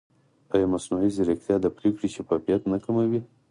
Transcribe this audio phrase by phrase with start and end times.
[0.53, 3.21] ایا مصنوعي ځیرکتیا د پرېکړې شفافیت نه کموي؟